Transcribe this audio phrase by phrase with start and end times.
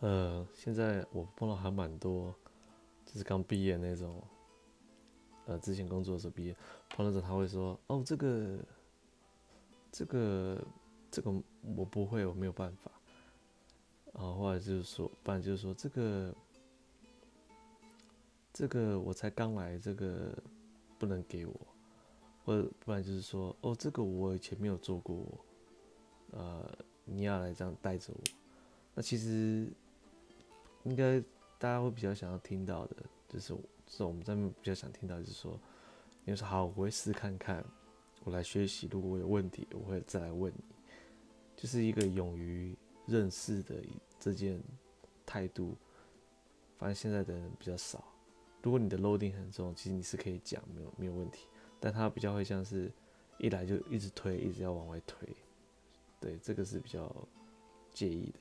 [0.00, 2.34] 呃，现在我碰到还蛮多，
[3.06, 4.22] 就是刚毕业那种，
[5.46, 6.54] 呃，之前工作的时候毕业，
[6.90, 8.58] 碰到时他会说，哦，这个，
[9.90, 10.62] 这个，
[11.10, 11.32] 这个
[11.74, 12.90] 我不会，我没有办法。
[14.12, 16.34] 然后后来就是说，不然就是说这个，
[18.52, 20.36] 这个我才刚来，这个
[20.98, 21.54] 不能给我，
[22.44, 25.26] 或者不然就是说，哦，这个我以前没有做过，
[26.32, 26.70] 呃，
[27.06, 28.20] 你要来这样带着我，
[28.94, 29.66] 那其实。
[30.86, 31.20] 应该
[31.58, 32.96] 大家会比较想要听到的，
[33.28, 33.54] 就是
[33.88, 35.60] 是我们这边比较想听到，就是说，
[36.24, 37.64] 你说好，我会试看看，
[38.24, 38.88] 我来学习。
[38.90, 40.64] 如果我有问题，我会再来问你。
[41.56, 43.82] 就是一个勇于认识的
[44.20, 44.62] 这件
[45.24, 45.76] 态度。
[46.78, 48.04] 反正现在的人比较少。
[48.62, 51.48] 如果你的 loading 很重，其实你是可以讲，没有没有问题。
[51.80, 52.92] 但他比较会像是，
[53.38, 55.28] 一来就一直推，一直要往外推。
[56.20, 57.10] 对，这个是比较
[57.90, 58.40] 介意的。